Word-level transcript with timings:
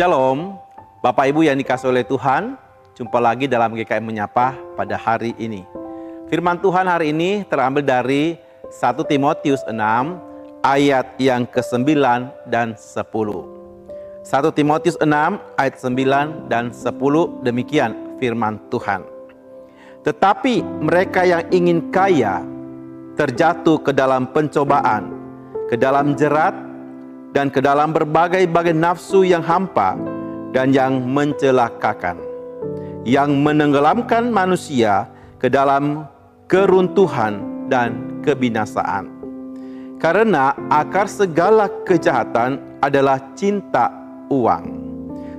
Shalom, 0.00 0.56
Bapak 1.04 1.28
Ibu 1.28 1.44
yang 1.44 1.60
dikasih 1.60 1.92
oleh 1.92 2.00
Tuhan, 2.08 2.56
jumpa 2.96 3.20
lagi 3.20 3.44
dalam 3.44 3.76
GKM 3.76 4.00
Menyapa 4.00 4.56
pada 4.72 4.96
hari 4.96 5.36
ini. 5.36 5.68
Firman 6.32 6.56
Tuhan 6.56 6.88
hari 6.88 7.12
ini 7.12 7.44
terambil 7.44 7.84
dari 7.84 8.40
1 8.72 8.96
Timotius 9.04 9.60
6 9.68 9.76
ayat 10.64 11.04
yang 11.20 11.44
ke-9 11.44 12.00
dan 12.48 12.80
10. 12.80 12.96
1 14.24 14.56
Timotius 14.56 14.96
6 14.96 15.04
ayat 15.60 15.74
9 15.76 16.48
dan 16.48 16.72
10 16.72 17.44
demikian 17.44 18.16
firman 18.16 18.56
Tuhan. 18.72 19.04
Tetapi 20.00 20.80
mereka 20.80 21.28
yang 21.28 21.44
ingin 21.52 21.92
kaya 21.92 22.40
terjatuh 23.20 23.76
ke 23.84 23.92
dalam 23.92 24.32
pencobaan, 24.32 25.12
ke 25.68 25.76
dalam 25.76 26.16
jerat, 26.16 26.69
dan 27.30 27.48
ke 27.50 27.62
dalam 27.62 27.94
berbagai-bagai 27.94 28.74
nafsu 28.74 29.22
yang 29.22 29.42
hampa 29.42 29.94
dan 30.50 30.74
yang 30.74 30.98
mencelakakan, 31.06 32.18
yang 33.06 33.38
menenggelamkan 33.38 34.30
manusia 34.34 35.06
ke 35.38 35.46
dalam 35.46 36.06
keruntuhan 36.50 37.66
dan 37.70 38.20
kebinasaan. 38.26 39.06
Karena 40.00 40.56
akar 40.72 41.06
segala 41.06 41.68
kejahatan 41.84 42.80
adalah 42.80 43.20
cinta 43.36 43.92
uang. 44.32 44.80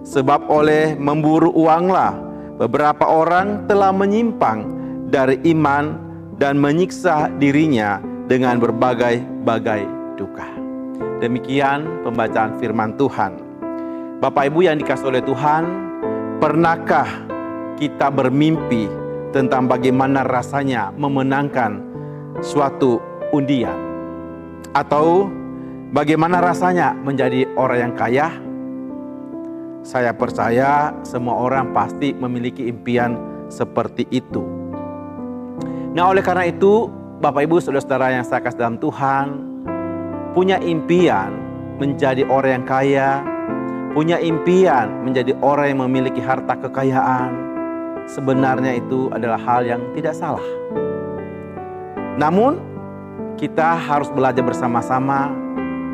Sebab 0.05 0.49
oleh 0.49 0.94
memburu 0.98 1.49
uanglah 1.54 2.13
beberapa 2.62 3.10
orang 3.10 3.66
telah 3.66 3.90
menyimpang 3.90 4.66
dari 5.10 5.41
iman 5.49 5.98
dan 6.38 6.62
menyiksa 6.62 7.30
dirinya 7.41 8.02
dengan 8.30 8.62
berbagai-bagai 8.62 9.82
duka. 10.18 10.51
Demikian 11.22 12.02
pembacaan 12.02 12.58
firman 12.58 12.98
Tuhan. 12.98 13.38
Bapak 14.18 14.50
Ibu 14.50 14.66
yang 14.66 14.82
dikasih 14.82 15.14
oleh 15.14 15.22
Tuhan, 15.22 15.70
pernahkah 16.41 17.05
kita 17.78 18.10
bermimpi 18.10 18.90
tentang 19.30 19.70
bagaimana 19.70 20.26
rasanya 20.26 20.90
memenangkan 20.98 21.78
suatu 22.41 22.98
undian, 23.30 23.78
atau 24.74 25.30
bagaimana 25.94 26.41
rasanya 26.41 26.98
menjadi 26.98 27.46
orang 27.54 27.78
yang 27.85 27.94
kaya. 27.94 28.28
Saya 29.85 30.18
percaya 30.18 30.90
semua 31.06 31.38
orang 31.38 31.70
pasti 31.70 32.18
memiliki 32.18 32.66
impian 32.66 33.13
seperti 33.46 34.10
itu. 34.10 34.41
Nah, 35.94 36.10
oleh 36.10 36.26
karena 36.26 36.50
itu, 36.50 36.90
Bapak 37.22 37.46
Ibu, 37.46 37.62
saudara-saudara 37.62 38.10
yang 38.10 38.26
saya 38.26 38.41
kasih 38.41 38.58
dalam 38.58 38.82
Tuhan, 38.82 39.51
punya 40.32 40.57
impian 40.63 41.35
menjadi 41.76 42.24
orang 42.32 42.63
yang 42.63 42.65
kaya, 42.68 43.10
punya 43.91 44.18
impian 44.21 45.04
menjadi 45.04 45.35
orang 45.43 45.76
yang 45.76 45.79
memiliki 45.84 46.23
harta 46.23 46.55
kekayaan, 46.55 47.32
sebenarnya 48.07 48.79
itu 48.79 49.12
adalah 49.12 49.40
hal 49.41 49.68
yang 49.68 49.82
tidak 49.91 50.15
salah. 50.15 50.43
Namun, 52.15 52.60
kita 53.35 53.76
harus 53.76 54.07
belajar 54.13 54.43
bersama-sama 54.46 55.34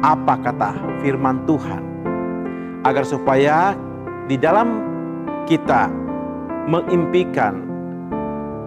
apa 0.06 0.38
kata 0.46 0.78
firman 1.02 1.42
Tuhan, 1.50 1.82
agar 2.86 3.02
supaya 3.08 3.74
di 4.30 4.38
dalam 4.38 4.86
kita 5.50 5.90
mengimpikan 6.68 7.64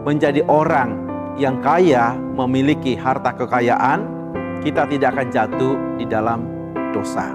menjadi 0.03 0.41
orang 0.49 0.97
yang 1.37 1.61
kaya, 1.61 2.17
memiliki 2.35 2.97
harta 2.97 3.37
kekayaan, 3.37 4.20
kita 4.61 4.89
tidak 4.89 5.17
akan 5.17 5.29
jatuh 5.33 5.75
di 5.97 6.05
dalam 6.09 6.45
dosa. 6.93 7.33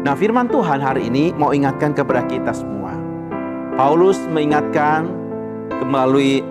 Nah, 0.00 0.16
firman 0.16 0.48
Tuhan 0.48 0.80
hari 0.80 1.12
ini 1.12 1.36
mau 1.36 1.52
ingatkan 1.52 1.92
kepada 1.92 2.24
kita 2.24 2.56
semua 2.56 2.80
Paulus 3.80 4.20
mengingatkan 4.28 5.08
melalui 5.88 6.44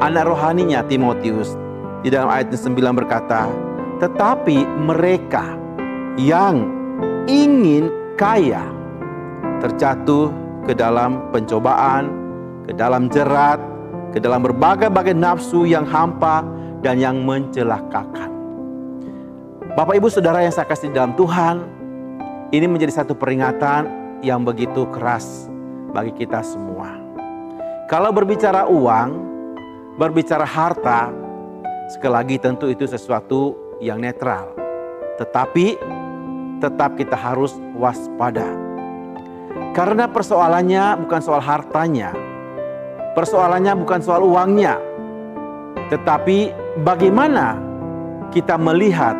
anak 0.00 0.24
rohaninya 0.24 0.80
Timotius 0.88 1.52
di 2.00 2.08
dalam 2.08 2.32
ayat 2.32 2.48
9 2.48 2.96
berkata, 2.96 3.44
"Tetapi 4.00 4.80
mereka 4.80 5.52
yang 6.16 6.64
ingin 7.28 7.92
kaya 8.16 8.64
terjatuh 9.60 10.32
ke 10.64 10.72
dalam 10.72 11.28
pencobaan, 11.28 12.08
ke 12.64 12.72
dalam 12.72 13.12
jerat, 13.12 13.60
ke 14.16 14.16
dalam 14.16 14.40
berbagai-bagai 14.40 15.12
nafsu 15.12 15.68
yang 15.68 15.84
hampa 15.84 16.40
dan 16.80 16.96
yang 16.96 17.20
mencelakakan." 17.20 18.31
Bapak 19.72 19.96
Ibu 19.96 20.12
Saudara 20.12 20.44
yang 20.44 20.52
saya 20.52 20.68
kasih 20.68 20.92
dalam 20.92 21.16
Tuhan, 21.16 21.64
ini 22.52 22.68
menjadi 22.68 23.00
satu 23.00 23.16
peringatan 23.16 23.88
yang 24.20 24.44
begitu 24.44 24.84
keras 24.92 25.48
bagi 25.96 26.12
kita 26.12 26.44
semua. 26.44 26.92
Kalau 27.88 28.12
berbicara 28.12 28.68
uang, 28.68 29.08
berbicara 29.96 30.44
harta, 30.44 31.08
sekali 31.88 32.12
lagi 32.12 32.36
tentu 32.36 32.68
itu 32.68 32.84
sesuatu 32.84 33.56
yang 33.80 33.96
netral. 33.96 34.52
Tetapi 35.16 35.80
tetap 36.60 36.92
kita 37.00 37.16
harus 37.16 37.56
waspada. 37.72 38.52
Karena 39.72 40.04
persoalannya 40.04 41.00
bukan 41.00 41.20
soal 41.24 41.40
hartanya. 41.40 42.12
Persoalannya 43.16 43.72
bukan 43.80 44.04
soal 44.04 44.20
uangnya. 44.20 44.76
Tetapi 45.88 46.52
bagaimana 46.84 47.56
kita 48.36 48.60
melihat, 48.60 49.16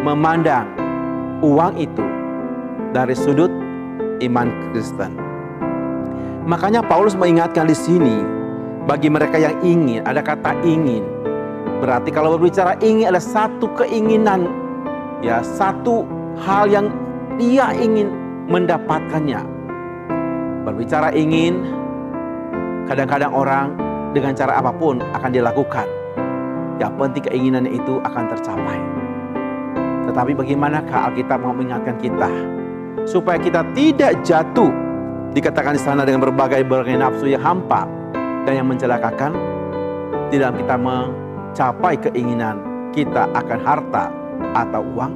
memandang 0.00 0.64
uang 1.44 1.76
itu 1.76 2.04
dari 2.96 3.12
sudut 3.12 3.52
iman 4.24 4.48
Kristen. 4.72 5.12
Makanya 6.48 6.80
Paulus 6.80 7.14
mengingatkan 7.14 7.68
di 7.68 7.76
sini 7.76 8.24
bagi 8.88 9.12
mereka 9.12 9.36
yang 9.36 9.60
ingin, 9.60 10.00
ada 10.08 10.24
kata 10.24 10.56
ingin. 10.64 11.04
Berarti 11.80 12.12
kalau 12.12 12.36
berbicara 12.36 12.76
ingin 12.80 13.12
ada 13.12 13.20
satu 13.20 13.68
keinginan, 13.76 14.48
ya 15.20 15.44
satu 15.44 16.04
hal 16.40 16.68
yang 16.68 16.88
dia 17.36 17.72
ingin 17.76 18.12
mendapatkannya. 18.48 19.40
Berbicara 20.64 21.12
ingin, 21.16 21.64
kadang-kadang 22.88 23.32
orang 23.32 23.76
dengan 24.12 24.36
cara 24.36 24.60
apa 24.60 24.72
pun 24.72 25.00
akan 25.16 25.30
dilakukan. 25.32 25.86
Yang 26.80 26.92
penting 26.96 27.22
keinginannya 27.28 27.72
itu 27.76 28.00
akan 28.00 28.24
tercapai. 28.32 28.99
Tetapi 30.10 30.34
bagaimanakah 30.34 31.14
Alkitab 31.14 31.38
mau 31.38 31.54
mengingatkan 31.54 31.94
kita 32.02 32.30
supaya 33.06 33.38
kita 33.38 33.62
tidak 33.72 34.18
jatuh 34.26 34.90
Dikatakan 35.30 35.78
di 35.78 35.82
sana 35.82 36.02
dengan 36.02 36.26
berbagai 36.26 36.66
berbagai 36.66 36.98
nafsu 36.98 37.30
yang 37.30 37.38
hampa 37.38 37.86
dan 38.42 38.52
yang 38.62 38.66
mencelakakan. 38.66 39.30
Di 40.26 40.42
dalam 40.42 40.58
kita 40.58 40.74
mencapai 40.74 41.94
keinginan 42.02 42.58
kita 42.90 43.30
akan 43.30 43.58
harta 43.62 44.10
atau 44.58 44.82
uang. 44.82 45.12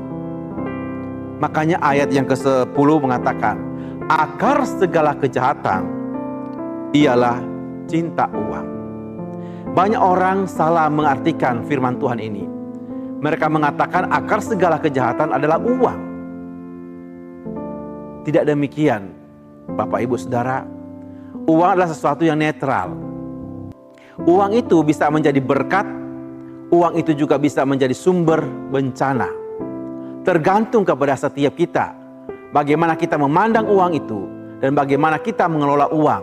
Makanya 1.42 1.82
ayat 1.82 2.14
yang 2.14 2.30
ke-10 2.30 2.88
mengatakan, 3.02 3.58
akar 4.06 4.62
segala 4.62 5.18
kejahatan 5.18 5.82
ialah 6.94 7.42
cinta 7.90 8.30
uang. 8.30 8.66
Banyak 9.74 9.98
orang 9.98 10.46
salah 10.46 10.86
mengartikan 10.86 11.66
firman 11.66 11.98
Tuhan 11.98 12.22
ini. 12.22 12.53
Mereka 13.24 13.48
mengatakan 13.48 14.12
akar 14.12 14.44
segala 14.44 14.76
kejahatan 14.76 15.32
adalah 15.32 15.56
uang. 15.56 16.00
Tidak 18.28 18.44
demikian. 18.44 19.16
Bapak 19.64 20.04
Ibu 20.04 20.20
Saudara, 20.20 20.60
uang 21.48 21.70
adalah 21.72 21.88
sesuatu 21.88 22.20
yang 22.20 22.36
netral. 22.36 22.92
Uang 24.28 24.52
itu 24.52 24.84
bisa 24.84 25.08
menjadi 25.08 25.40
berkat, 25.40 25.88
uang 26.68 27.00
itu 27.00 27.16
juga 27.16 27.40
bisa 27.40 27.64
menjadi 27.64 27.96
sumber 27.96 28.44
bencana. 28.44 29.32
Tergantung 30.20 30.84
kepada 30.84 31.16
setiap 31.16 31.56
kita, 31.56 31.96
bagaimana 32.52 32.92
kita 32.92 33.16
memandang 33.16 33.64
uang 33.72 33.92
itu 33.96 34.20
dan 34.60 34.76
bagaimana 34.76 35.16
kita 35.16 35.48
mengelola 35.48 35.88
uang 35.96 36.22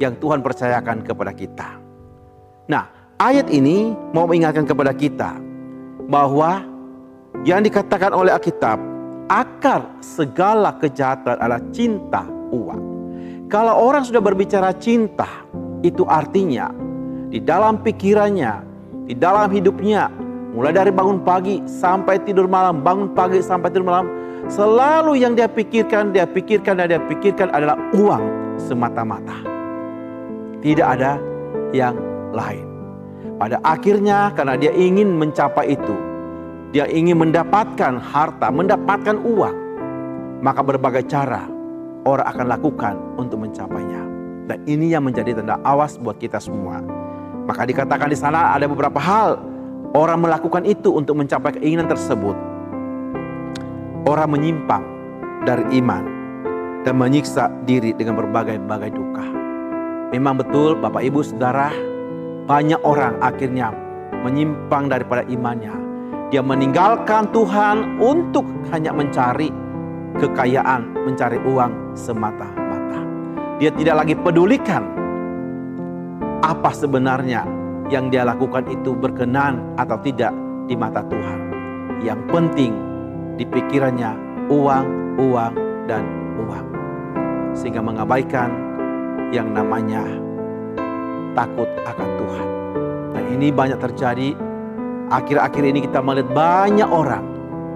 yang 0.00 0.16
Tuhan 0.16 0.40
percayakan 0.40 1.04
kepada 1.04 1.36
kita. 1.36 1.68
Nah, 2.72 2.88
ayat 3.20 3.52
ini 3.52 3.92
mau 4.16 4.24
mengingatkan 4.24 4.64
kepada 4.64 4.96
kita 4.96 5.49
bahwa 6.10 6.66
yang 7.46 7.62
dikatakan 7.62 8.10
oleh 8.10 8.34
Alkitab, 8.34 8.76
akar 9.30 9.86
segala 10.02 10.74
kejahatan 10.82 11.38
adalah 11.38 11.62
cinta 11.70 12.26
uang. 12.50 12.82
Kalau 13.46 13.78
orang 13.78 14.02
sudah 14.02 14.18
berbicara 14.18 14.74
cinta, 14.74 15.46
itu 15.86 16.02
artinya 16.10 16.74
di 17.30 17.38
dalam 17.38 17.78
pikirannya, 17.80 18.52
di 19.06 19.14
dalam 19.14 19.48
hidupnya, 19.54 20.10
mulai 20.50 20.74
dari 20.74 20.90
bangun 20.90 21.22
pagi 21.22 21.62
sampai 21.64 22.18
tidur 22.26 22.50
malam, 22.50 22.82
bangun 22.82 23.14
pagi 23.14 23.38
sampai 23.38 23.70
tidur 23.70 23.86
malam, 23.86 24.06
selalu 24.50 25.22
yang 25.22 25.38
dia 25.38 25.46
pikirkan, 25.46 26.10
dia 26.10 26.26
pikirkan 26.26 26.82
dan 26.82 26.90
dia 26.90 27.00
pikirkan 27.06 27.54
adalah 27.54 27.78
uang 27.94 28.22
semata-mata. 28.58 29.38
Tidak 30.60 30.84
ada 30.84 31.16
yang 31.70 31.96
lain. 32.34 32.69
Pada 33.40 33.56
akhirnya 33.64 34.32
karena 34.36 34.54
dia 34.60 34.72
ingin 34.72 35.16
mencapai 35.16 35.72
itu, 35.72 35.96
dia 36.70 36.84
ingin 36.86 37.16
mendapatkan 37.18 37.96
harta, 37.98 38.52
mendapatkan 38.52 39.16
uang, 39.16 39.56
maka 40.44 40.60
berbagai 40.60 41.08
cara 41.08 41.48
orang 42.04 42.26
akan 42.28 42.46
lakukan 42.48 42.94
untuk 43.16 43.40
mencapainya. 43.40 44.02
Dan 44.50 44.58
ini 44.66 44.92
yang 44.92 45.06
menjadi 45.06 45.36
tanda 45.36 45.56
awas 45.62 45.96
buat 45.96 46.18
kita 46.18 46.42
semua. 46.42 46.82
Maka 47.46 47.64
dikatakan 47.64 48.10
di 48.10 48.18
sana 48.18 48.54
ada 48.54 48.66
beberapa 48.66 48.98
hal 48.98 49.38
orang 49.94 50.22
melakukan 50.22 50.66
itu 50.66 50.94
untuk 50.94 51.18
mencapai 51.18 51.58
keinginan 51.58 51.86
tersebut. 51.86 52.34
Orang 54.04 54.34
menyimpang 54.34 54.82
dari 55.44 55.64
iman 55.80 56.02
dan 56.82 56.96
menyiksa 56.96 57.52
diri 57.68 57.92
dengan 57.94 58.16
berbagai-bagai 58.18 58.90
duka. 58.90 59.24
Memang 60.10 60.42
betul 60.42 60.74
Bapak 60.78 61.06
Ibu 61.06 61.22
Saudara, 61.22 61.70
banyak 62.50 62.82
orang 62.82 63.14
akhirnya 63.22 63.70
menyimpang 64.26 64.90
daripada 64.90 65.22
imannya. 65.30 65.70
Dia 66.34 66.42
meninggalkan 66.42 67.30
Tuhan 67.30 68.02
untuk 68.02 68.42
hanya 68.74 68.90
mencari 68.90 69.54
kekayaan, 70.18 71.06
mencari 71.06 71.38
uang 71.46 71.94
semata-mata. 71.94 72.98
Dia 73.62 73.70
tidak 73.70 74.02
lagi 74.02 74.18
pedulikan 74.18 74.82
apa 76.42 76.74
sebenarnya 76.74 77.46
yang 77.86 78.10
dia 78.10 78.26
lakukan 78.26 78.66
itu 78.66 78.98
berkenan 78.98 79.62
atau 79.78 79.94
tidak 80.02 80.34
di 80.66 80.74
mata 80.74 81.06
Tuhan. 81.06 81.38
Yang 82.02 82.20
penting 82.34 82.72
di 83.38 83.46
pikirannya 83.46 84.10
uang, 84.50 84.86
uang, 85.22 85.54
dan 85.86 86.02
uang. 86.42 86.66
Sehingga 87.54 87.78
mengabaikan 87.78 88.50
yang 89.30 89.54
namanya 89.54 90.02
takut 91.34 91.68
akan 91.86 92.08
Tuhan. 92.18 92.46
Nah 93.14 93.22
ini 93.32 93.48
banyak 93.50 93.78
terjadi. 93.78 94.36
Akhir-akhir 95.10 95.64
ini 95.66 95.82
kita 95.90 95.98
melihat 95.98 96.30
banyak 96.30 96.86
orang 96.86 97.26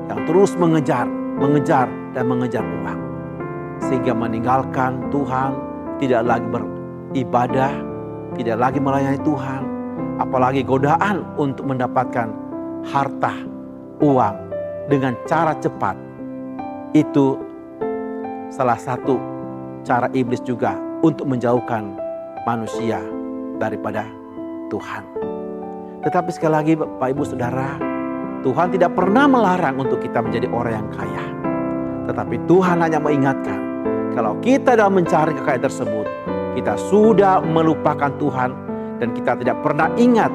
yang 0.06 0.20
terus 0.28 0.54
mengejar, 0.54 1.08
mengejar, 1.38 1.90
dan 2.14 2.24
mengejar 2.30 2.62
uang. 2.62 3.00
Sehingga 3.82 4.14
meninggalkan 4.14 5.10
Tuhan, 5.10 5.50
tidak 5.98 6.22
lagi 6.22 6.46
beribadah, 6.46 7.72
tidak 8.38 8.56
lagi 8.62 8.78
melayani 8.78 9.18
Tuhan. 9.26 9.62
Apalagi 10.22 10.62
godaan 10.62 11.26
untuk 11.34 11.66
mendapatkan 11.66 12.30
harta, 12.86 13.34
uang 13.98 14.36
dengan 14.86 15.18
cara 15.26 15.58
cepat. 15.58 15.98
Itu 16.94 17.42
salah 18.54 18.78
satu 18.78 19.18
cara 19.82 20.06
iblis 20.14 20.38
juga 20.46 20.78
untuk 21.02 21.26
menjauhkan 21.26 21.98
manusia 22.46 23.02
daripada 23.58 24.06
Tuhan. 24.68 25.02
Tetapi 26.04 26.30
sekali 26.34 26.52
lagi 26.52 26.72
Bapak 26.76 27.08
Ibu 27.16 27.22
Saudara, 27.24 27.80
Tuhan 28.44 28.76
tidak 28.76 28.92
pernah 28.92 29.24
melarang 29.24 29.80
untuk 29.80 30.04
kita 30.04 30.20
menjadi 30.20 30.52
orang 30.52 30.84
yang 30.84 30.88
kaya. 30.92 31.24
Tetapi 32.12 32.36
Tuhan 32.44 32.84
hanya 32.84 33.00
mengingatkan, 33.00 33.60
kalau 34.12 34.36
kita 34.44 34.76
dalam 34.76 35.00
mencari 35.00 35.32
kekayaan 35.32 35.64
tersebut, 35.64 36.06
kita 36.54 36.76
sudah 36.92 37.40
melupakan 37.40 38.12
Tuhan 38.20 38.52
dan 39.00 39.16
kita 39.16 39.40
tidak 39.40 39.58
pernah 39.64 39.88
ingat 39.96 40.30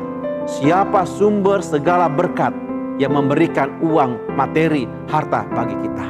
siapa 0.49 1.05
sumber 1.05 1.61
segala 1.61 2.09
berkat 2.09 2.51
yang 2.99 3.15
memberikan 3.15 3.71
uang, 3.79 4.17
materi, 4.35 4.83
harta 5.07 5.47
bagi 5.55 5.77
kita. 5.79 6.05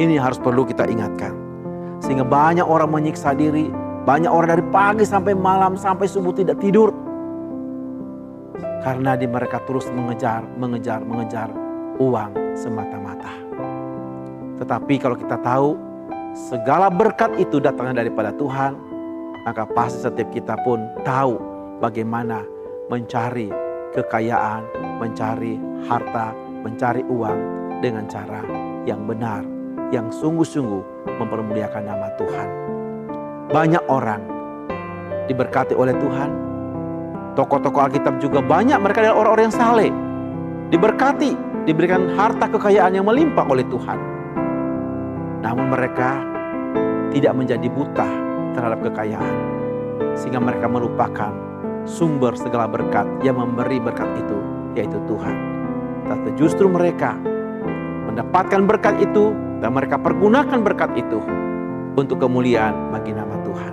Ini 0.00 0.16
harus 0.16 0.40
perlu 0.40 0.64
kita 0.64 0.88
ingatkan. 0.88 1.36
Sehingga 2.00 2.24
banyak 2.24 2.64
orang 2.64 2.90
menyiksa 2.90 3.36
diri, 3.36 3.68
banyak 4.04 4.28
orang 4.28 4.60
dari 4.60 4.64
pagi 4.68 5.04
sampai 5.08 5.32
malam 5.32 5.80
sampai 5.80 6.04
subuh 6.04 6.36
tidak 6.36 6.60
tidur. 6.60 6.92
Karena 8.84 9.16
di 9.16 9.24
mereka 9.24 9.64
terus 9.64 9.88
mengejar, 9.88 10.44
mengejar, 10.60 11.00
mengejar 11.00 11.48
uang 11.96 12.36
semata-mata. 12.52 13.32
Tetapi 14.60 14.94
kalau 15.00 15.16
kita 15.16 15.40
tahu 15.40 15.72
segala 16.36 16.92
berkat 16.92 17.32
itu 17.40 17.56
datangnya 17.64 18.04
daripada 18.04 18.28
Tuhan, 18.36 18.76
maka 19.48 19.64
pasti 19.72 20.04
setiap 20.04 20.28
kita 20.36 20.60
pun 20.68 20.84
tahu 21.00 21.40
bagaimana 21.80 22.44
mencari 22.92 23.48
kekayaan, 23.96 24.68
mencari 25.00 25.56
harta, 25.88 26.36
mencari 26.60 27.00
uang 27.08 27.38
dengan 27.80 28.04
cara 28.04 28.44
yang 28.84 29.08
benar, 29.08 29.40
yang 29.88 30.12
sungguh-sungguh 30.12 31.08
mempermuliakan 31.08 31.84
nama 31.88 32.12
Tuhan. 32.20 32.63
Banyak 33.52 33.84
orang 33.92 34.24
diberkati 35.28 35.76
oleh 35.76 35.92
Tuhan. 36.00 36.30
Tokoh-tokoh 37.36 37.82
Alkitab 37.90 38.16
juga 38.22 38.40
banyak 38.40 38.78
mereka 38.80 39.04
adalah 39.04 39.20
orang-orang 39.20 39.44
yang 39.50 39.58
saleh. 39.58 39.90
Diberkati, 40.72 41.36
diberikan 41.68 42.14
harta 42.16 42.48
kekayaan 42.48 42.96
yang 42.96 43.04
melimpah 43.04 43.44
oleh 43.44 43.66
Tuhan. 43.68 43.98
Namun 45.44 45.66
mereka 45.68 46.24
tidak 47.12 47.36
menjadi 47.36 47.68
buta 47.68 48.08
terhadap 48.56 48.80
kekayaan. 48.80 49.34
Sehingga 50.16 50.40
mereka 50.40 50.70
melupakan 50.70 51.34
sumber 51.84 52.32
segala 52.38 52.64
berkat 52.64 53.04
yang 53.20 53.36
memberi 53.36 53.76
berkat 53.76 54.08
itu, 54.16 54.38
yaitu 54.72 54.96
Tuhan. 55.04 55.36
Tapi 56.08 56.32
justru 56.40 56.64
mereka 56.70 57.18
mendapatkan 58.08 58.62
berkat 58.64 59.04
itu 59.04 59.36
dan 59.60 59.74
mereka 59.74 60.00
pergunakan 60.00 60.64
berkat 60.64 60.96
itu 60.96 61.20
untuk 61.94 62.18
kemuliaan 62.26 62.90
bagi 62.90 63.14
nama 63.14 63.38
Tuhan. 63.46 63.72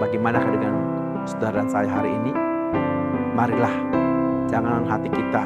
Bagaimana 0.00 0.40
dengan 0.40 0.74
saudara 1.28 1.60
dan 1.64 1.68
saya 1.68 1.88
hari 1.88 2.12
ini? 2.12 2.32
Marilah 3.36 3.72
jangan 4.48 4.88
hati 4.88 5.12
kita 5.12 5.44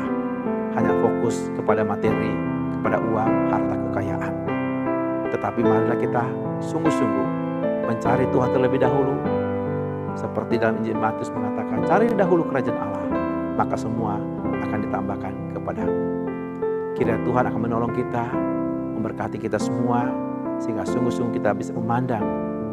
hanya 0.79 0.95
fokus 1.03 1.51
kepada 1.59 1.83
materi, 1.83 2.31
kepada 2.79 3.03
uang, 3.03 3.33
harta 3.51 3.75
kekayaan. 3.91 4.35
Tetapi 5.35 5.61
marilah 5.67 5.99
kita 5.99 6.23
sungguh-sungguh 6.63 7.29
mencari 7.91 8.27
Tuhan 8.31 8.51
terlebih 8.55 8.79
dahulu. 8.79 9.15
Seperti 10.15 10.63
dalam 10.63 10.79
Injil 10.83 10.99
Matius 10.99 11.31
mengatakan, 11.35 11.83
cari 11.87 12.07
dahulu 12.15 12.47
kerajaan 12.47 12.79
Allah, 12.79 13.07
maka 13.59 13.75
semua 13.75 14.19
akan 14.47 14.79
ditambahkan 14.87 15.33
kepadamu. 15.59 15.99
Kira 16.95 17.19
Tuhan 17.27 17.45
akan 17.51 17.61
menolong 17.63 17.93
kita 17.95 18.27
memberkati 18.95 19.43
kita 19.43 19.59
semua 19.59 20.30
sehingga 20.61 20.85
sungguh-sungguh 20.85 21.41
kita 21.41 21.57
bisa 21.57 21.73
memandang 21.73 22.23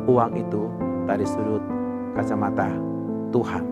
uang 0.05 0.35
itu 0.35 0.67
dari 1.07 1.23
sudut 1.23 1.63
kacamata 2.13 2.67
Tuhan 3.31 3.63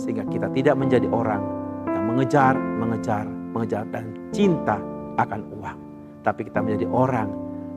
sehingga 0.00 0.24
kita 0.28 0.48
tidak 0.56 0.76
menjadi 0.80 1.06
orang 1.12 1.44
yang 1.92 2.04
mengejar, 2.08 2.54
mengejar, 2.56 3.24
mengejar 3.28 3.84
dan 3.92 4.16
cinta 4.32 4.80
akan 5.20 5.40
uang. 5.60 5.78
Tapi 6.24 6.48
kita 6.48 6.64
menjadi 6.64 6.86
orang 6.88 7.28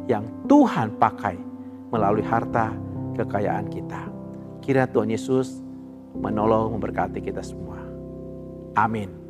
yang 0.07 0.23
Tuhan 0.47 0.95
pakai 0.99 1.35
melalui 1.91 2.23
harta 2.23 2.71
kekayaan 3.15 3.67
kita. 3.71 4.07
Kira 4.63 4.87
Tuhan 4.87 5.11
Yesus 5.11 5.59
menolong 6.15 6.75
memberkati 6.75 7.19
kita 7.19 7.43
semua. 7.43 7.79
Amin. 8.79 9.22